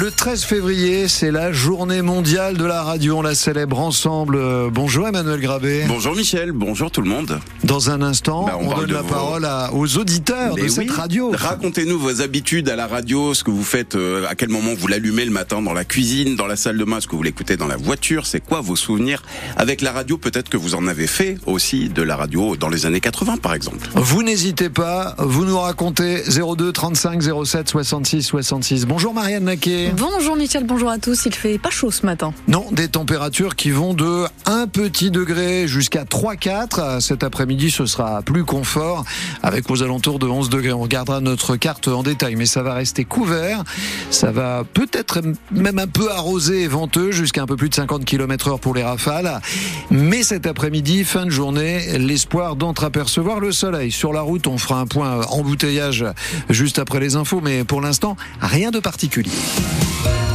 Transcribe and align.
Le 0.00 0.12
13 0.12 0.44
février, 0.44 1.08
c'est 1.08 1.32
la 1.32 1.50
journée 1.50 2.02
mondiale 2.02 2.56
de 2.56 2.64
la 2.64 2.84
radio. 2.84 3.18
On 3.18 3.22
la 3.22 3.34
célèbre 3.34 3.80
ensemble. 3.80 4.36
Euh, 4.36 4.70
bonjour 4.72 5.08
Emmanuel 5.08 5.40
Grabé. 5.40 5.86
Bonjour 5.88 6.14
Michel, 6.14 6.52
bonjour 6.52 6.92
tout 6.92 7.00
le 7.00 7.08
monde. 7.08 7.40
Dans 7.64 7.90
un 7.90 8.00
instant, 8.00 8.44
bah, 8.46 8.56
on, 8.60 8.76
donne 8.76 8.92
la 8.92 9.02
parole 9.02 9.44
aux 9.72 9.98
auditeurs 9.98 10.54
de 10.54 10.68
cette 10.68 10.92
radio. 10.92 11.32
Racontez-nous 11.34 11.98
vos 11.98 12.22
habitudes 12.22 12.68
à 12.68 12.76
la 12.76 12.86
radio, 12.86 13.34
ce 13.34 13.42
que 13.42 13.50
vous 13.50 13.64
faites, 13.64 13.96
euh, 13.96 14.24
à 14.28 14.36
quel 14.36 14.50
moment 14.50 14.70
vous 14.78 14.86
l'allumez 14.86 15.24
le 15.24 15.32
matin 15.32 15.62
dans 15.62 15.72
la 15.72 15.84
cuisine, 15.84 16.36
dans 16.36 16.46
la 16.46 16.54
salle 16.54 16.78
de 16.78 16.84
bain, 16.84 17.00
ce 17.00 17.08
que 17.08 17.16
vous 17.16 17.24
l'écoutez 17.24 17.56
dans 17.56 17.66
la 17.66 17.76
voiture. 17.76 18.24
C'est 18.26 18.38
quoi 18.38 18.60
vos 18.60 18.76
souvenirs 18.76 19.24
avec 19.56 19.80
la 19.80 19.90
radio? 19.90 20.16
Peut-être 20.16 20.48
que 20.48 20.56
vous 20.56 20.76
en 20.76 20.86
avez 20.86 21.08
fait 21.08 21.38
aussi 21.46 21.88
de 21.88 22.02
la 22.02 22.14
radio 22.14 22.54
dans 22.54 22.68
les 22.68 22.86
années 22.86 23.00
80 23.00 23.38
par 23.38 23.52
exemple. 23.52 23.88
Vous 23.96 24.22
n'hésitez 24.22 24.70
pas, 24.70 25.16
vous 25.18 25.44
nous 25.44 25.58
racontez 25.58 26.22
02 26.28 26.70
35 26.70 27.20
07 27.44 27.68
66 27.68 28.22
66. 28.22 28.86
Bonjour 28.86 29.12
Marianne 29.12 29.42
Naquet. 29.42 29.87
Bonjour 29.96 30.36
Michel, 30.36 30.64
bonjour 30.64 30.90
à 30.90 30.98
tous. 30.98 31.26
Il 31.26 31.34
fait 31.34 31.58
pas 31.58 31.70
chaud 31.70 31.90
ce 31.90 32.04
matin. 32.04 32.34
Non, 32.46 32.66
des 32.72 32.88
températures 32.88 33.56
qui 33.56 33.70
vont 33.70 33.94
de 33.94 34.24
1 34.44 34.66
petit 34.66 35.10
degré 35.10 35.66
jusqu'à 35.66 36.04
3-4. 36.04 37.00
Cet 37.00 37.22
après-midi, 37.22 37.70
ce 37.70 37.86
sera 37.86 38.20
plus 38.22 38.44
confort 38.44 39.04
avec 39.42 39.70
aux 39.70 39.82
alentours 39.82 40.18
de 40.18 40.26
11 40.26 40.50
degrés. 40.50 40.72
On 40.72 40.80
regardera 40.80 41.20
notre 41.20 41.56
carte 41.56 41.88
en 41.88 42.02
détail, 42.02 42.36
mais 42.36 42.46
ça 42.46 42.62
va 42.62 42.74
rester 42.74 43.04
couvert. 43.04 43.64
Ça 44.10 44.30
va 44.30 44.64
peut-être 44.64 45.20
même 45.50 45.78
un 45.78 45.86
peu 45.86 46.10
arrosé 46.10 46.62
et 46.62 46.68
venteux 46.68 47.10
jusqu'à 47.10 47.42
un 47.42 47.46
peu 47.46 47.56
plus 47.56 47.70
de 47.70 47.74
50 47.74 48.04
km 48.04 48.48
heure 48.48 48.60
pour 48.60 48.74
les 48.74 48.82
rafales. 48.82 49.40
Mais 49.90 50.22
cet 50.22 50.46
après-midi, 50.46 51.04
fin 51.04 51.24
de 51.24 51.30
journée, 51.30 51.98
l'espoir 51.98 52.56
d'entreapercevoir 52.56 53.40
le 53.40 53.52
soleil. 53.52 53.90
Sur 53.90 54.12
la 54.12 54.20
route, 54.20 54.46
on 54.48 54.58
fera 54.58 54.80
un 54.80 54.86
point 54.86 55.22
embouteillage 55.28 56.04
juste 56.50 56.78
après 56.78 57.00
les 57.00 57.16
infos, 57.16 57.40
mais 57.40 57.64
pour 57.64 57.80
l'instant, 57.80 58.16
rien 58.40 58.70
de 58.70 58.80
particulier. 58.80 59.30
Bye. 59.78 60.27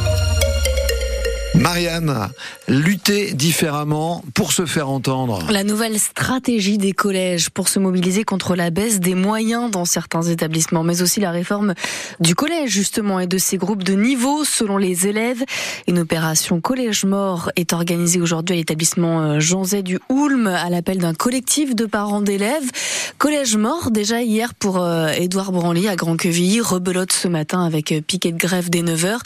Marianne, 1.63 2.29
lutter 2.67 3.31
différemment 3.31 4.21
pour 4.33 4.51
se 4.51 4.65
faire 4.65 4.89
entendre. 4.89 5.49
La 5.49 5.63
nouvelle 5.63 5.97
stratégie 5.97 6.77
des 6.77 6.91
collèges 6.91 7.49
pour 7.49 7.69
se 7.69 7.79
mobiliser 7.79 8.25
contre 8.25 8.57
la 8.57 8.69
baisse 8.69 8.99
des 8.99 9.15
moyens 9.15 9.71
dans 9.71 9.85
certains 9.85 10.23
établissements, 10.23 10.83
mais 10.83 11.01
aussi 11.01 11.21
la 11.21 11.31
réforme 11.31 11.73
du 12.19 12.35
collège 12.35 12.69
justement 12.69 13.21
et 13.21 13.27
de 13.27 13.37
ses 13.37 13.55
groupes 13.55 13.83
de 13.83 13.93
niveau 13.93 14.43
selon 14.43 14.75
les 14.75 15.07
élèves. 15.07 15.41
Une 15.87 15.99
opération 15.99 16.59
collège 16.59 17.05
mort 17.05 17.49
est 17.55 17.71
organisée 17.71 18.19
aujourd'hui 18.19 18.55
à 18.55 18.57
l'établissement 18.57 19.21
euh, 19.21 19.39
Jean 19.39 19.63
du 19.81 19.99
Houlme 20.09 20.47
à 20.47 20.69
l'appel 20.69 20.97
d'un 20.97 21.13
collectif 21.13 21.75
de 21.75 21.85
parents 21.85 22.19
d'élèves. 22.19 22.69
Collège 23.17 23.55
mort 23.55 23.89
déjà 23.89 24.21
hier 24.21 24.53
pour 24.53 24.81
euh, 24.81 25.07
Édouard 25.17 25.53
Branly 25.53 25.87
à 25.87 25.95
Grand-Quevilly, 25.95 26.59
rebelote 26.59 27.13
ce 27.13 27.29
matin 27.29 27.65
avec 27.65 27.93
euh, 27.93 28.01
piquet 28.01 28.33
de 28.33 28.37
grève 28.37 28.69
dès 28.69 28.81
9h. 28.81 29.19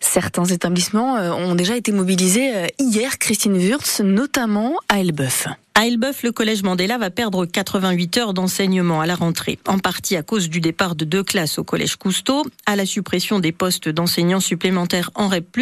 Certains 0.00 0.44
établissements 0.46 1.14
ont 1.14 1.54
déjà 1.54 1.76
été 1.76 1.83
mobilisés 1.92 2.54
euh, 2.54 2.66
hier, 2.78 3.18
Christine 3.18 3.58
Wurtz, 3.58 4.00
notamment 4.00 4.76
à 4.88 5.00
Elbeuf. 5.00 5.48
À 5.76 5.88
Elbeuf, 5.88 6.22
le 6.22 6.30
collège 6.30 6.62
Mandela 6.62 6.98
va 6.98 7.10
perdre 7.10 7.46
88 7.46 8.18
heures 8.18 8.32
d'enseignement 8.32 9.00
à 9.00 9.06
la 9.06 9.16
rentrée, 9.16 9.58
en 9.66 9.80
partie 9.80 10.14
à 10.14 10.22
cause 10.22 10.48
du 10.48 10.60
départ 10.60 10.94
de 10.94 11.04
deux 11.04 11.24
classes 11.24 11.58
au 11.58 11.64
collège 11.64 11.96
Cousteau, 11.96 12.44
à 12.64 12.76
la 12.76 12.86
suppression 12.86 13.40
des 13.40 13.50
postes 13.50 13.88
d'enseignants 13.88 14.38
supplémentaires 14.38 15.10
en 15.16 15.26
REP+, 15.26 15.58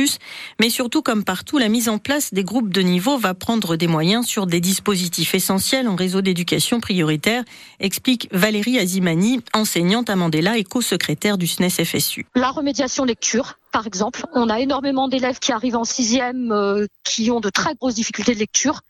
mais 0.60 0.68
surtout 0.68 1.00
comme 1.00 1.24
partout, 1.24 1.56
la 1.56 1.70
mise 1.70 1.88
en 1.88 1.96
place 1.96 2.34
des 2.34 2.44
groupes 2.44 2.68
de 2.68 2.82
niveau 2.82 3.16
va 3.16 3.32
prendre 3.32 3.76
des 3.76 3.86
moyens 3.86 4.26
sur 4.26 4.46
des 4.46 4.60
dispositifs 4.60 5.34
essentiels 5.34 5.88
en 5.88 5.96
réseau 5.96 6.20
d'éducation 6.20 6.78
prioritaire, 6.78 7.42
explique 7.80 8.28
Valérie 8.32 8.78
Azimani, 8.78 9.40
enseignante 9.54 10.10
à 10.10 10.16
Mandela 10.16 10.58
et 10.58 10.64
co-secrétaire 10.64 11.38
du 11.38 11.46
SNES 11.46 11.86
FSU. 11.86 12.26
La 12.34 12.50
remédiation 12.50 13.06
lecture, 13.06 13.54
par 13.72 13.86
exemple. 13.86 14.26
On 14.34 14.50
a 14.50 14.60
énormément 14.60 15.08
d'élèves 15.08 15.38
qui 15.38 15.52
arrivent 15.52 15.76
en 15.76 15.84
sixième 15.84 16.52
euh, 16.52 16.86
qui 17.02 17.30
ont 17.30 17.40
de 17.40 17.48
très 17.48 17.74
grosses 17.76 17.94
difficultés 17.94 18.34
de 18.34 18.40
lecture. 18.40 18.82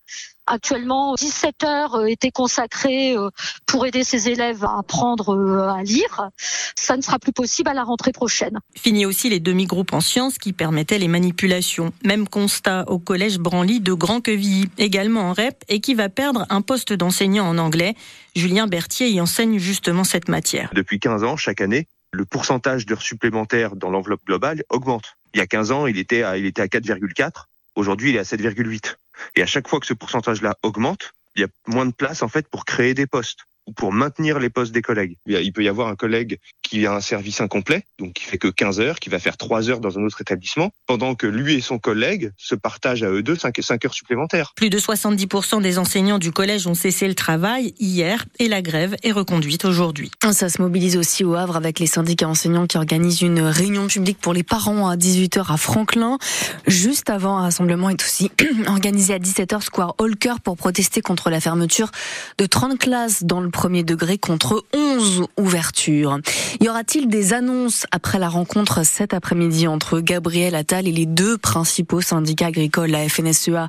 Actuellement, 0.52 1.14
17 1.14 1.64
heures 1.64 1.94
euh, 1.94 2.04
étaient 2.04 2.30
consacrées 2.30 3.16
euh, 3.16 3.30
pour 3.64 3.86
aider 3.86 4.04
ces 4.04 4.28
élèves 4.28 4.62
à 4.66 4.80
apprendre 4.80 5.34
à 5.70 5.82
lire. 5.82 6.28
Ça 6.36 6.94
ne 6.94 7.00
sera 7.00 7.18
plus 7.18 7.32
possible 7.32 7.70
à 7.70 7.72
la 7.72 7.84
rentrée 7.84 8.12
prochaine. 8.12 8.58
Fini 8.76 9.06
aussi 9.06 9.30
les 9.30 9.40
demi-groupes 9.40 9.94
en 9.94 10.02
sciences 10.02 10.36
qui 10.36 10.52
permettaient 10.52 10.98
les 10.98 11.08
manipulations. 11.08 11.90
Même 12.04 12.28
constat 12.28 12.84
au 12.88 12.98
collège 12.98 13.38
Branly 13.38 13.80
de 13.80 13.94
Grand-Quevilly, 13.94 14.68
également 14.76 15.30
en 15.30 15.32
REP, 15.32 15.64
et 15.68 15.80
qui 15.80 15.94
va 15.94 16.10
perdre 16.10 16.44
un 16.50 16.60
poste 16.60 16.92
d'enseignant 16.92 17.48
en 17.48 17.56
anglais. 17.56 17.94
Julien 18.36 18.66
Berthier 18.66 19.08
y 19.08 19.22
enseigne 19.22 19.58
justement 19.58 20.04
cette 20.04 20.28
matière. 20.28 20.68
Depuis 20.74 21.00
15 21.00 21.24
ans, 21.24 21.38
chaque 21.38 21.62
année, 21.62 21.86
le 22.12 22.26
pourcentage 22.26 22.84
d'heures 22.84 23.00
supplémentaires 23.00 23.74
dans 23.74 23.88
l'enveloppe 23.88 24.26
globale 24.26 24.64
augmente. 24.68 25.16
Il 25.32 25.38
y 25.38 25.40
a 25.40 25.46
15 25.46 25.72
ans, 25.72 25.86
il 25.86 25.96
était 25.96 26.22
à, 26.22 26.36
il 26.36 26.44
était 26.44 26.60
à 26.60 26.66
4,4. 26.66 27.46
Aujourd'hui, 27.74 28.10
il 28.10 28.16
est 28.16 28.18
à 28.18 28.24
7,8. 28.24 28.96
Et 29.36 29.42
à 29.42 29.46
chaque 29.46 29.68
fois 29.68 29.80
que 29.80 29.86
ce 29.86 29.94
pourcentage-là 29.94 30.56
augmente, 30.62 31.12
il 31.34 31.42
y 31.42 31.44
a 31.44 31.48
moins 31.66 31.86
de 31.86 31.92
place, 31.92 32.22
en 32.22 32.28
fait, 32.28 32.48
pour 32.48 32.64
créer 32.64 32.94
des 32.94 33.06
postes 33.06 33.40
pour 33.76 33.92
maintenir 33.92 34.38
les 34.38 34.50
postes 34.50 34.72
des 34.72 34.82
collègues. 34.82 35.16
Il 35.26 35.52
peut 35.52 35.62
y 35.62 35.68
avoir 35.68 35.88
un 35.88 35.96
collègue 35.96 36.38
qui 36.62 36.86
a 36.86 36.94
un 36.94 37.00
service 37.00 37.40
incomplet, 37.40 37.84
donc 37.98 38.14
qui 38.14 38.24
fait 38.24 38.38
que 38.38 38.48
15 38.48 38.80
heures, 38.80 38.98
qui 38.98 39.08
va 39.08 39.18
faire 39.18 39.36
3 39.36 39.70
heures 39.70 39.80
dans 39.80 39.98
un 39.98 40.02
autre 40.04 40.20
établissement, 40.20 40.70
pendant 40.86 41.14
que 41.14 41.26
lui 41.26 41.54
et 41.54 41.60
son 41.60 41.78
collègue 41.78 42.32
se 42.36 42.54
partagent 42.54 43.02
à 43.02 43.10
eux 43.10 43.22
deux 43.22 43.36
5, 43.36 43.54
5 43.60 43.84
heures 43.84 43.94
supplémentaires. 43.94 44.52
Plus 44.56 44.70
de 44.70 44.78
70% 44.78 45.62
des 45.62 45.78
enseignants 45.78 46.18
du 46.18 46.32
collège 46.32 46.66
ont 46.66 46.74
cessé 46.74 47.08
le 47.08 47.14
travail 47.14 47.74
hier 47.78 48.24
et 48.38 48.48
la 48.48 48.62
grève 48.62 48.96
est 49.02 49.12
reconduite 49.12 49.64
aujourd'hui. 49.64 50.10
Ça 50.32 50.48
se 50.48 50.60
mobilise 50.60 50.96
aussi 50.96 51.24
au 51.24 51.34
Havre 51.34 51.56
avec 51.56 51.78
les 51.78 51.86
syndicats 51.86 52.28
enseignants 52.28 52.66
qui 52.66 52.76
organisent 52.76 53.22
une 53.22 53.40
réunion 53.40 53.86
publique 53.86 54.18
pour 54.18 54.32
les 54.32 54.42
parents 54.42 54.88
à 54.88 54.96
18h 54.96 55.52
à 55.52 55.56
Franklin. 55.56 56.18
Juste 56.66 57.10
avant, 57.10 57.38
un 57.38 57.42
rassemblement 57.42 57.90
est 57.90 58.02
aussi 58.02 58.30
organisé 58.66 59.14
à 59.14 59.18
17h 59.18 59.62
Square 59.62 59.94
Holker 59.98 60.34
pour 60.42 60.56
protester 60.56 61.00
contre 61.00 61.30
la 61.30 61.40
fermeture 61.40 61.90
de 62.38 62.46
30 62.46 62.78
classes 62.78 63.24
dans 63.24 63.40
le 63.40 63.50
premier 63.52 63.84
degré 63.84 64.18
contre 64.18 64.64
11 64.72 65.26
ouvertures. 65.38 66.18
Y 66.60 66.68
aura-t-il 66.68 67.08
des 67.08 67.32
annonces 67.32 67.86
après 67.92 68.18
la 68.18 68.28
rencontre 68.28 68.84
cet 68.84 69.14
après-midi 69.14 69.68
entre 69.68 70.00
Gabriel 70.00 70.56
Attal 70.56 70.88
et 70.88 70.92
les 70.92 71.06
deux 71.06 71.38
principaux 71.38 72.00
syndicats 72.00 72.46
agricoles, 72.46 72.90
la 72.90 73.08
FNSEA 73.08 73.68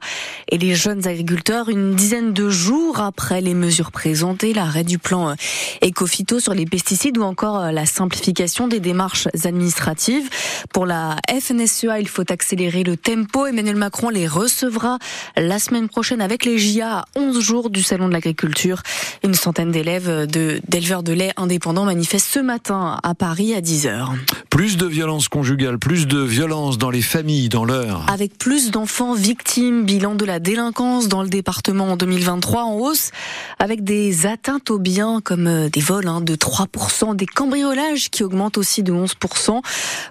et 0.50 0.58
les 0.58 0.74
jeunes 0.74 1.08
agriculteurs, 1.08 1.70
une 1.70 1.96
dizaine 1.96 2.34
de 2.34 2.50
jours 2.50 3.00
après 3.00 3.42
les 3.42 3.54
mesures 3.54 3.92
présentées, 3.92 4.54
l'arrêt 4.54 4.84
du 4.84 4.98
plan 4.98 5.36
Ecofito 5.84 6.40
sur 6.40 6.56
les 6.56 6.66
pesticides 6.66 7.20
ou 7.20 7.24
encore 7.24 7.72
la 7.72 7.86
simplification 7.86 8.68
des 8.68 8.80
démarches 8.80 9.28
administratives. 9.44 10.30
Pour 10.74 10.86
la 10.86 11.18
FNSEA, 11.30 12.00
il 12.00 12.08
faut 12.08 12.32
accélérer 12.32 12.84
le 12.84 12.98
tempo. 12.98 13.46
Emmanuel 13.46 13.76
Macron 13.76 14.10
les 14.10 14.28
recevra 14.28 14.98
la 15.36 15.60
semaine 15.60 15.90
prochaine 15.90 16.22
avec 16.22 16.46
les 16.46 16.58
JA 16.58 17.00
à 17.00 17.06
11 17.16 17.40
jours 17.42 17.70
du 17.70 17.84
Salon 17.84 18.08
de 18.08 18.14
l'agriculture. 18.14 18.82
Une 19.24 19.34
centaine 19.34 19.72
d'élèves 19.74 20.26
d'éleveurs 20.28 21.04
de 21.04 21.12
lait 21.12 21.34
indépendants 21.36 21.84
manifestent 21.84 22.32
ce 22.32 22.40
matin 22.40 23.00
à 23.04 23.14
Paris 23.14 23.54
à 23.54 23.60
10h. 23.60 24.08
Plus 24.54 24.78
de 24.78 24.86
violences 24.86 25.30
conjugales, 25.30 25.80
plus 25.80 26.06
de 26.06 26.20
violences 26.20 26.78
dans 26.78 26.92
les 26.92 27.02
familles, 27.02 27.50
dans 27.50 27.66
l'heure. 27.66 28.06
Avec 28.08 28.38
plus 28.38 28.70
d'enfants 28.70 29.16
victimes, 29.16 29.84
bilan 29.84 30.14
de 30.14 30.26
la 30.26 30.40
délinquance 30.40 31.08
dans 31.08 31.24
le 31.24 31.28
département 31.28 31.86
en 31.86 31.98
2023 31.98 32.62
en 32.62 32.76
hausse, 32.76 33.10
avec 33.58 33.84
des 33.84 34.28
atteintes 34.28 34.70
aux 34.70 34.78
biens 34.78 35.22
comme 35.24 35.48
euh, 35.48 35.70
des 35.70 35.82
vols 35.82 36.08
hein, 36.08 36.22
de 36.22 36.36
3%, 36.36 37.16
des 37.16 37.26
cambriolages 37.26 38.12
qui 38.12 38.24
augmentent 38.24 38.60
aussi 38.60 38.84
de 38.84 38.94
11%. 38.94 39.62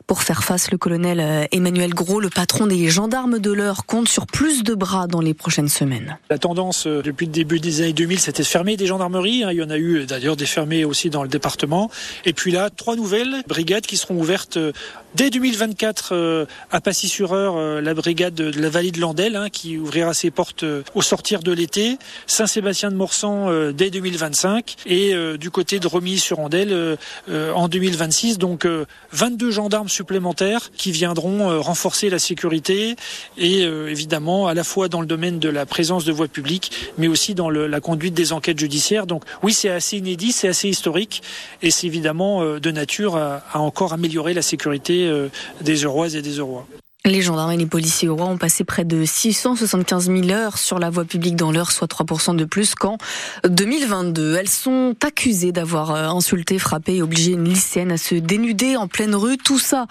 Pour 0.09 0.25
faire 0.25 0.43
face, 0.43 0.73
le 0.73 0.77
colonel 0.77 1.21
euh, 1.21 1.45
Emmanuel 1.53 1.95
Gros, 1.95 2.19
le 2.19 2.29
patron 2.29 2.67
des 2.67 2.89
gendarmes 2.89 3.39
de 3.39 3.53
l'heure, 3.53 3.87
compte 3.87 4.09
sur 4.09 4.27
plus 4.27 4.65
de 4.65 4.75
bras 4.75 5.07
dans 5.07 5.21
les 5.21 5.35
prochaines 5.35 5.69
semaines. 5.69 6.19
La 6.31 6.39
tendance 6.39 6.89
euh, 6.89 7.01
depuis 7.01 7.27
le 7.27 7.33
début 7.33 7.61
des 7.61 7.83
années 7.83 7.93
2000, 7.93 8.19
c'était 8.19 8.43
de 8.43 8.49
fermer 8.49 8.77
des 8.77 8.89
gendarmeries. 8.89 9.45
Hein. 9.45 9.53
Il 9.53 9.59
y 9.59 9.63
en 9.63 9.71
a 9.71 9.79
eu 9.79 10.05
d'ailleurs 10.05 10.35
des 10.35 10.47
fermées 10.47 10.85
aussi 10.85 11.11
dans 11.11 11.23
le 11.23 11.29
département. 11.29 11.93
Et 12.25 12.33
puis 12.33 12.51
là, 12.51 12.71
trois 12.71 12.97
nouvelles 12.97 13.45
brigades 13.47 13.87
qui 13.87 13.97
seront 13.97 14.17
ouvertes 14.19 14.32
euh, 14.57 14.73
dès 15.15 15.31
2024 15.31 16.11
euh, 16.13 16.47
à 16.71 16.81
Passy-sur-Eure, 16.81 17.57
euh, 17.57 17.81
la 17.81 17.95
brigade 17.95 18.35
de 18.35 18.61
la 18.61 18.71
vallée 18.71 18.91
de 18.91 19.01
Landel, 19.01 19.37
hein, 19.37 19.49
qui 19.51 19.77
ouvrira 19.77 20.15
ses 20.15 20.31
portes 20.31 20.65
au 20.95 21.03
sortir 21.03 21.43
de 21.43 21.53
l'été, 21.53 21.99
Saint-Sébastien 22.27 22.91
de 22.91 22.97
Morsan 22.97 23.73
dès 23.73 23.91
2025 23.91 24.77
et 24.87 25.15
du 25.39 25.51
côté 25.51 25.79
de 25.79 25.87
Romilly-sur-Andel 25.87 26.99
en 27.31 27.69
2026. 27.69 28.39
Donc 28.39 28.67
22 29.13 29.51
gendarmes 29.51 29.89
supplémentaires 29.89 30.71
qui 30.77 30.93
viendront 30.93 31.61
renforcer 31.61 32.11
la 32.11 32.19
sécurité 32.19 32.97
et 33.37 33.63
évidemment 33.63 34.47
à 34.47 34.55
la 34.55 34.65
fois 34.65 34.89
dans 34.89 35.01
le 35.01 35.07
domaine 35.07 35.39
de 35.39 35.49
la 35.49 35.67
présence 35.67 36.05
de 36.05 36.13
voies 36.13 36.29
publiques, 36.29 36.93
mais 36.99 37.09
aussi 37.09 37.35
dans 37.35 37.51
la 37.51 37.81
conduite 37.81 38.15
des 38.15 38.33
enquêtes 38.33 38.59
judiciaires. 38.59 39.07
Donc 39.07 39.25
oui, 39.43 39.53
c'est 39.53 39.71
assez 39.71 39.99
inédit, 39.99 40.33
c'est 40.33 40.49
assez 40.49 40.69
historique 40.69 41.23
et 41.63 41.71
c'est 41.71 41.87
évidemment 41.87 42.59
de 42.59 42.71
nature 42.71 43.17
à, 43.17 43.43
encore 43.55 43.93
améliorer 43.93 44.22
la 44.31 44.43
sécurité 44.43 45.07
euh, 45.07 45.29
des 45.61 45.83
Euroises 45.83 46.17
et 46.17 46.23
des 46.23 46.39
Eurois. 46.39 46.67
Les 47.05 47.21
gendarmes 47.21 47.51
et 47.51 47.57
les 47.57 47.67
policiers 47.67 48.09
au 48.09 48.15
roi 48.15 48.27
ont 48.27 48.39
passé 48.39 48.63
près 48.63 48.85
de 48.85 49.05
675 49.05 50.07
000 50.07 50.31
heures 50.31 50.57
sur 50.57 50.79
la 50.79 50.89
voie 50.89 51.05
publique 51.05 51.35
dans 51.35 51.51
l'heure, 51.51 51.73
soit 51.73 51.91
3% 51.91 52.37
de 52.37 52.45
plus 52.45 52.77
qu'en 52.77 52.97
2022. 53.45 54.37
Elles 54.37 54.49
sont 54.49 54.95
accusées 55.05 55.51
d'avoir 55.51 55.91
euh, 55.91 56.07
insulté, 56.11 56.61
frappé 56.61 56.95
et 56.95 57.03
obligé 57.03 57.33
une 57.33 57.43
lycéenne 57.43 57.91
à 57.91 57.97
se 57.97 58.15
dénuder 58.15 58.77
en 58.77 58.87
pleine 58.87 59.17
rue. 59.17 59.37
Tout 59.37 59.59
ça 59.59 59.89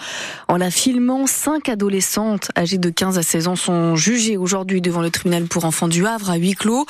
en 0.47 0.55
la 0.55 0.71
filmant. 0.71 1.27
Cinq 1.27 1.67
adolescentes 1.67 2.49
âgées 2.57 2.77
de 2.77 2.89
15 2.89 3.17
à 3.17 3.23
16 3.23 3.47
ans 3.49 3.55
sont 3.57 3.97
jugées 3.97 4.37
aujourd'hui 4.37 4.79
devant 4.79 5.01
le 5.01 5.09
tribunal 5.09 5.47
pour 5.47 5.65
enfants 5.65 5.89
du 5.89 6.07
Havre 6.07 6.29
à 6.29 6.37
huis 6.37 6.55
clos. 6.55 6.85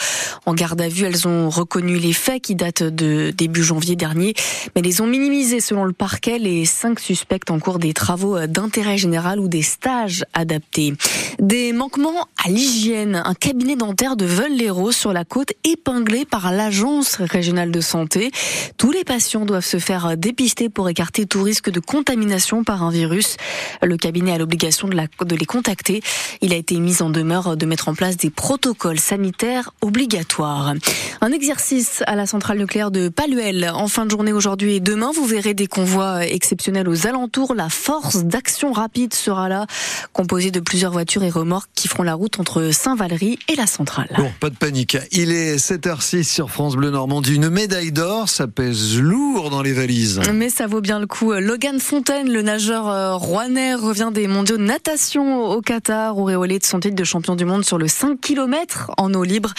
En 0.45 0.53
garde 0.53 0.81
à 0.81 0.87
vue, 0.87 1.05
elles 1.05 1.27
ont 1.27 1.49
reconnu 1.49 1.97
les 1.97 2.13
faits 2.13 2.43
qui 2.43 2.53
datent 2.53 2.83
de 2.83 3.31
début 3.31 3.63
janvier 3.63 3.95
dernier, 3.95 4.35
mais 4.75 4.83
les 4.83 5.01
ont 5.01 5.07
minimisés 5.07 5.61
selon 5.61 5.83
le 5.83 5.93
parquet. 5.93 6.37
Les 6.37 6.65
cinq 6.65 6.99
suspects 6.99 7.49
en 7.49 7.57
cours 7.57 7.79
des 7.79 7.95
travaux 7.95 8.45
d'intérêt 8.45 8.99
général 8.99 9.39
ou 9.39 9.47
des 9.47 9.63
stages 9.63 10.10
adapté. 10.33 10.93
Des 11.39 11.73
manquements 11.73 12.27
à 12.43 12.49
l'hygiène. 12.49 13.21
Un 13.25 13.33
cabinet 13.33 13.75
dentaire 13.75 14.15
de 14.15 14.25
Veul-les-Roses 14.25 14.95
sur 14.95 15.13
la 15.13 15.25
côte 15.25 15.53
épinglé 15.63 16.25
par 16.25 16.51
l'agence 16.51 17.15
régionale 17.15 17.71
de 17.71 17.81
santé. 17.81 18.31
Tous 18.77 18.91
les 18.91 19.03
patients 19.03 19.45
doivent 19.45 19.65
se 19.65 19.79
faire 19.79 20.17
dépister 20.17 20.69
pour 20.69 20.89
écarter 20.89 21.25
tout 21.25 21.43
risque 21.43 21.69
de 21.69 21.79
contamination 21.79 22.63
par 22.63 22.83
un 22.83 22.91
virus. 22.91 23.37
Le 23.81 23.97
cabinet 23.97 24.33
a 24.33 24.37
l'obligation 24.37 24.87
de, 24.87 24.97
de 25.25 25.35
les 25.35 25.45
contacter. 25.45 26.01
Il 26.41 26.53
a 26.53 26.55
été 26.55 26.79
mis 26.79 27.01
en 27.01 27.09
demeure 27.09 27.57
de 27.57 27.65
mettre 27.65 27.87
en 27.87 27.95
place 27.95 28.17
des 28.17 28.29
protocoles 28.29 28.99
sanitaires 28.99 29.71
obligatoires. 29.81 30.73
Un 31.21 31.31
exercice 31.31 32.03
à 32.07 32.15
la 32.15 32.25
centrale 32.25 32.57
nucléaire 32.57 32.91
de 32.91 33.09
Paluel 33.09 33.71
en 33.73 33.87
fin 33.87 34.05
de 34.05 34.11
journée 34.11 34.33
aujourd'hui 34.33 34.75
et 34.75 34.79
demain. 34.79 35.11
Vous 35.13 35.25
verrez 35.25 35.53
des 35.53 35.67
convois 35.67 36.25
exceptionnels 36.25 36.89
aux 36.89 37.07
alentours. 37.07 37.53
La 37.55 37.69
force 37.69 38.23
d'action 38.23 38.71
rapide 38.71 39.13
sera 39.13 39.49
là 39.49 39.67
composé 40.13 40.51
de 40.51 40.59
plusieurs 40.59 40.91
voitures 40.91 41.23
et 41.23 41.29
remorques 41.29 41.69
qui 41.75 41.87
feront 41.87 42.03
la 42.03 42.13
route 42.13 42.39
entre 42.39 42.71
Saint-Valery 42.71 43.39
et 43.47 43.55
la 43.55 43.67
centrale. 43.67 44.09
Bon, 44.17 44.31
pas 44.39 44.49
de 44.49 44.55
panique. 44.55 44.97
Il 45.11 45.31
est 45.31 45.55
7h06 45.57 46.23
sur 46.23 46.49
France 46.49 46.75
Bleu 46.75 46.89
Normandie. 46.89 47.35
Une 47.35 47.49
médaille 47.49 47.91
d'or, 47.91 48.29
ça 48.29 48.47
pèse 48.47 48.99
lourd 48.99 49.49
dans 49.49 49.61
les 49.61 49.73
valises. 49.73 50.21
Mais 50.33 50.49
ça 50.49 50.67
vaut 50.67 50.81
bien 50.81 50.99
le 50.99 51.07
coup. 51.07 51.33
Logan 51.33 51.79
Fontaine, 51.79 52.31
le 52.31 52.41
nageur 52.41 52.89
euh, 52.89 53.15
rouennais, 53.15 53.75
revient 53.75 54.09
des 54.13 54.27
mondiaux 54.27 54.57
de 54.57 54.63
natation 54.63 55.45
au 55.45 55.61
Qatar, 55.61 56.17
auréolé 56.17 56.59
de 56.59 56.63
son 56.63 56.79
titre 56.79 56.95
de 56.95 57.03
champion 57.03 57.35
du 57.35 57.45
monde 57.45 57.65
sur 57.65 57.77
le 57.77 57.87
5 57.87 58.19
km 58.19 58.91
en 58.97 59.13
eau 59.13 59.23
libre. 59.23 59.53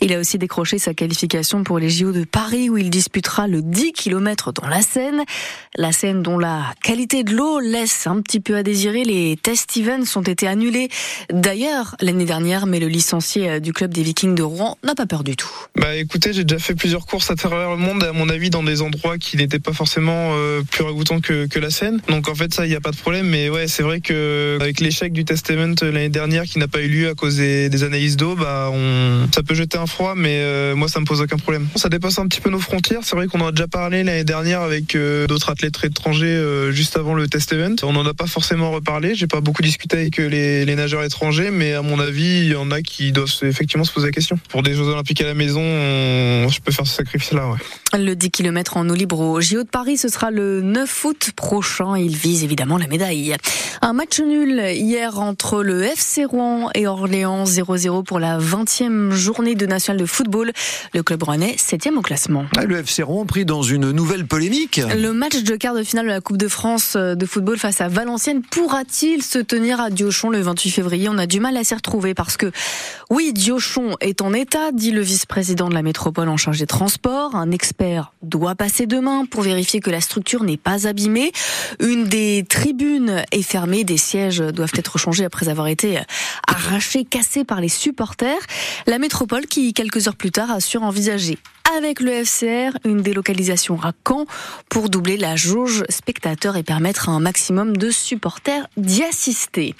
Il 0.00 0.12
a 0.12 0.18
aussi 0.18 0.38
décroché 0.38 0.78
sa 0.78 0.94
qualification 0.94 1.64
pour 1.64 1.78
les 1.78 1.90
JO 1.90 2.12
de 2.12 2.24
Paris 2.24 2.70
où 2.70 2.76
il 2.76 2.90
disputera 2.90 3.48
le 3.48 3.62
10 3.62 3.92
km 3.92 4.52
dans 4.52 4.68
la 4.68 4.82
Seine. 4.82 5.24
La 5.76 5.92
Seine 5.92 6.22
dont 6.22 6.38
la 6.38 6.62
qualité 6.82 7.24
de 7.24 7.34
l'eau 7.34 7.60
laisse 7.60 8.06
un 8.06 8.20
petit 8.20 8.40
peu 8.40 8.56
à 8.56 8.62
désirer. 8.62 9.04
Les 9.04 9.36
tests 9.36 9.68
events 9.88 10.16
ont 10.16 10.22
été 10.22 10.46
annulés 10.46 10.88
d'ailleurs 11.32 11.96
l'année 12.00 12.24
dernière, 12.24 12.66
mais 12.66 12.78
le 12.78 12.88
licencié 12.88 13.48
euh, 13.48 13.60
du 13.60 13.72
club 13.72 13.92
des 13.92 14.02
Vikings 14.02 14.34
de 14.34 14.42
Rouen 14.42 14.76
n'a 14.84 14.94
pas 14.94 15.06
peur 15.06 15.24
du 15.24 15.36
tout. 15.36 15.50
Bah 15.76 15.96
écoutez, 15.96 16.32
j'ai 16.32 16.44
déjà 16.44 16.58
fait 16.58 16.74
plusieurs 16.74 17.06
courses 17.06 17.30
à 17.30 17.36
travers 17.36 17.70
le 17.70 17.76
monde, 17.76 18.02
à 18.04 18.12
mon 18.12 18.28
avis, 18.28 18.50
dans 18.50 18.62
des 18.62 18.82
endroits 18.82 19.18
qui 19.18 19.36
n'étaient 19.36 19.58
pas 19.58 19.72
forcément 19.72 20.32
euh, 20.34 20.62
plus 20.62 20.84
ragoûtants 20.84 21.20
que, 21.20 21.58
la 21.58 21.70
Seine. 21.70 22.00
Donc 22.08 22.28
en 22.28 22.36
fait, 22.36 22.54
ça, 22.54 22.66
il 22.66 22.68
n'y 22.68 22.76
a 22.76 22.80
pas 22.80 22.92
de 22.92 22.96
problème. 22.96 23.26
Mais 23.26 23.50
ouais, 23.50 23.66
c'est 23.66 23.82
vrai 23.82 24.00
que 24.00 24.58
avec 24.60 24.80
l'échec 24.80 25.12
du 25.12 25.24
test 25.24 25.50
event 25.50 25.74
l'année 25.82 26.08
dernière 26.08 26.44
qui 26.44 26.60
n'a 26.60 26.68
pas 26.68 26.80
eu 26.80 26.88
lieu 26.88 27.08
à 27.08 27.14
cause 27.14 27.36
des, 27.36 27.82
analyses 27.82 28.16
d'eau, 28.16 28.36
bah 28.36 28.70
on, 28.72 29.26
ça 29.34 29.42
peut 29.42 29.54
jeter 29.54 29.76
un 29.76 29.86
froid, 29.86 30.14
mais 30.16 30.38
euh, 30.40 30.76
moi, 30.76 30.88
ça 30.88 31.00
me 31.00 31.04
pose 31.04 31.20
aucun 31.20 31.36
problème. 31.36 31.66
Ça 31.74 31.88
dépasse 31.88 32.18
un 32.18 32.28
petit 32.28 32.40
peu 32.40 32.50
nos 32.50 32.60
frontières. 32.60 33.00
C'est 33.02 33.16
vrai 33.16 33.26
qu'on 33.26 33.40
en 33.40 33.48
a 33.48 33.52
déjà 33.52 33.66
parlé 33.66 34.04
l'année 34.04 34.24
dernière 34.24 34.62
avec 34.62 34.96
d'autres 35.28 35.50
athlètes 35.50 35.78
étrangers 35.82 36.70
juste 36.70 36.96
avant 36.96 37.14
le 37.14 37.26
test 37.26 37.52
event. 37.52 37.74
On 37.82 37.92
n'en 37.92 38.06
a 38.06 38.14
pas 38.14 38.26
forcément 38.26 38.70
reparlé. 38.70 39.14
J'ai 39.14 39.26
pas 39.26 39.40
beaucoup 39.40 39.62
discuté 39.62 39.77
avec 39.90 40.16
les, 40.18 40.64
les, 40.64 40.74
nageurs 40.74 41.04
étrangers, 41.04 41.50
mais 41.50 41.72
à 41.72 41.82
mon 41.82 42.00
avis, 42.00 42.40
il 42.40 42.48
y 42.48 42.54
en 42.54 42.70
a 42.70 42.82
qui 42.82 43.12
doivent 43.12 43.32
effectivement 43.42 43.84
se 43.84 43.92
poser 43.92 44.06
la 44.06 44.12
question. 44.12 44.38
Pour 44.48 44.62
des 44.62 44.74
Jeux 44.74 44.84
Olympiques 44.84 45.20
à 45.20 45.26
la 45.26 45.34
maison, 45.34 45.60
je 45.60 46.60
peux 46.60 46.72
faire 46.72 46.86
ce 46.86 46.94
sacrifice-là. 46.94 47.48
Ouais. 47.48 47.58
Le 47.96 48.14
10 48.14 48.30
km 48.30 48.76
en 48.76 48.86
eau 48.90 48.94
libre 48.94 49.18
au 49.20 49.40
JO 49.40 49.62
de 49.62 49.68
Paris, 49.68 49.96
ce 49.96 50.08
sera 50.08 50.30
le 50.30 50.60
9 50.60 51.04
août 51.06 51.30
prochain. 51.34 51.96
Il 51.96 52.14
vise 52.14 52.44
évidemment 52.44 52.76
la 52.76 52.86
médaille. 52.86 53.34
Un 53.80 53.94
match 53.94 54.20
nul 54.20 54.60
hier 54.74 55.18
entre 55.18 55.62
le 55.62 55.82
FC 55.82 56.26
Rouen 56.26 56.68
et 56.74 56.86
Orléans 56.86 57.44
0-0 57.44 58.04
pour 58.04 58.18
la 58.18 58.38
20e 58.38 59.12
journée 59.12 59.54
de 59.54 59.64
national 59.64 59.98
de 59.98 60.04
football. 60.04 60.52
Le 60.92 61.02
club 61.02 61.22
rouennais 61.22 61.56
7e 61.56 61.96
au 61.96 62.02
classement. 62.02 62.44
Ah, 62.58 62.66
le 62.66 62.76
FC 62.78 63.02
Rouen 63.02 63.24
pris 63.24 63.46
dans 63.46 63.62
une 63.62 63.90
nouvelle 63.90 64.26
polémique. 64.26 64.82
Le 64.94 65.12
match 65.14 65.42
de 65.42 65.56
quart 65.56 65.74
de 65.74 65.82
finale 65.82 66.06
de 66.06 66.10
la 66.10 66.20
Coupe 66.20 66.36
de 66.36 66.48
France 66.48 66.94
de 66.94 67.26
football 67.26 67.56
face 67.56 67.80
à 67.80 67.88
Valenciennes 67.88 68.42
pourra-t-il 68.42 69.22
se 69.22 69.38
tenir 69.38 69.80
à 69.80 69.88
Diochon 69.88 70.28
le 70.28 70.40
28 70.40 70.70
février? 70.70 71.08
On 71.08 71.16
a 71.16 71.26
du 71.26 71.40
mal 71.40 71.56
à 71.56 71.64
s'y 71.64 71.74
retrouver 71.74 72.12
parce 72.12 72.36
que, 72.36 72.52
oui, 73.08 73.32
Diochon 73.32 73.96
est 74.00 74.20
en 74.20 74.34
état, 74.34 74.72
dit 74.72 74.90
le 74.90 75.00
vice-président 75.00 75.70
de 75.70 75.74
la 75.74 75.82
métropole 75.82 76.28
en 76.28 76.36
charge 76.36 76.58
des 76.58 76.66
transports. 76.66 77.34
Un 77.34 77.50
expert 77.50 77.78
doit 78.22 78.54
passer 78.54 78.86
demain 78.86 79.24
pour 79.26 79.42
vérifier 79.42 79.80
que 79.80 79.90
la 79.90 80.00
structure 80.00 80.44
n'est 80.44 80.56
pas 80.56 80.86
abîmée. 80.86 81.32
Une 81.80 82.04
des 82.04 82.44
tribunes 82.48 83.24
est 83.32 83.42
fermée, 83.42 83.84
des 83.84 83.96
sièges 83.96 84.38
doivent 84.38 84.72
être 84.74 84.98
changés 84.98 85.24
après 85.24 85.48
avoir 85.48 85.68
été 85.68 86.00
arrachés, 86.46 87.04
cassés 87.04 87.44
par 87.44 87.60
les 87.60 87.68
supporters. 87.68 88.40
La 88.86 88.98
métropole 88.98 89.46
qui, 89.46 89.72
quelques 89.72 90.08
heures 90.08 90.16
plus 90.16 90.30
tard, 90.30 90.50
assure 90.50 90.82
envisager 90.82 91.38
avec 91.76 92.00
le 92.00 92.24
FCR 92.24 92.78
une 92.84 93.02
délocalisation 93.02 93.78
à 93.82 93.92
Caen 94.06 94.24
pour 94.68 94.88
doubler 94.88 95.16
la 95.16 95.36
jauge 95.36 95.84
spectateur 95.88 96.56
et 96.56 96.62
permettre 96.62 97.08
à 97.08 97.12
un 97.12 97.20
maximum 97.20 97.76
de 97.76 97.90
supporters 97.90 98.66
d'y 98.76 99.02
assister. 99.02 99.74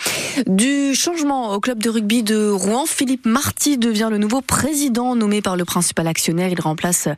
Du 0.47 0.95
changement 0.95 1.55
au 1.55 1.61
club 1.61 1.83
de 1.83 1.89
rugby 1.89 2.23
de 2.23 2.51
Rouen, 2.51 2.85
Philippe 2.87 3.27
Marty 3.27 3.79
devient 3.79 4.09
le 4.11 4.19
nouveau 4.19 4.41
président 4.41 5.15
nommé 5.17 5.41
par 5.41 5.57
le 5.57 5.65
principal 5.65 6.07
actionnaire. 6.07 6.51
Il 6.51 6.61
remplace 6.61 7.09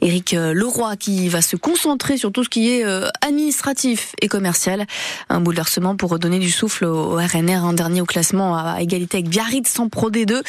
Éric 0.00 0.32
Leroy 0.32 0.96
qui 0.96 1.28
va 1.28 1.42
se 1.42 1.56
concentrer 1.56 2.16
sur 2.16 2.32
tout 2.32 2.44
ce 2.44 2.48
qui 2.48 2.70
est 2.70 2.84
euh, 2.84 3.08
administratif 3.26 4.14
et 4.20 4.28
commercial. 4.28 4.86
Un 5.28 5.40
bouleversement 5.40 5.96
pour 5.96 6.10
redonner 6.10 6.38
du 6.38 6.50
souffle 6.50 6.84
au 6.84 7.16
RNR, 7.16 7.64
un 7.64 7.72
dernier 7.72 8.00
au 8.00 8.06
classement 8.06 8.56
à 8.56 8.80
égalité 8.80 9.18
avec 9.18 9.28
Biarritz 9.28 9.68
sans 9.68 9.88
Pro 9.88 10.10
D2. 10.10 10.42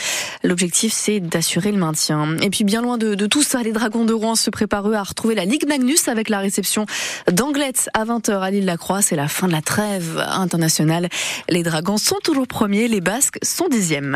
L'objectif 0.43 0.93
c'est 0.93 1.19
d'assurer 1.19 1.71
le 1.71 1.77
maintien. 1.77 2.37
Et 2.41 2.49
puis 2.49 2.63
bien 2.63 2.81
loin 2.81 2.97
de 2.97 3.25
tout 3.27 3.43
ça, 3.43 3.61
les 3.67 3.73
Dragons 3.73 4.05
de 4.05 4.13
Rouen 4.13 4.35
se 4.35 4.49
préparent 4.49 4.93
à 4.93 5.03
retrouver 5.03 5.35
la 5.35 5.43
Ligue 5.43 5.67
Magnus 5.67 6.07
avec 6.07 6.29
la 6.29 6.39
réception 6.39 6.85
d'Anglettes 7.29 7.89
à 7.93 8.05
20h 8.05 8.39
à 8.39 8.49
l'île-la-Croix. 8.49 9.01
C'est 9.01 9.17
la 9.17 9.27
fin 9.27 9.47
de 9.47 9.51
la 9.51 9.61
trêve 9.61 10.25
internationale. 10.25 11.09
Les 11.49 11.63
Dragons 11.63 11.97
sont 11.97 12.19
toujours 12.23 12.47
premiers, 12.47 12.87
les 12.87 13.01
Basques 13.01 13.39
sont 13.43 13.67
dixièmes. 13.67 14.15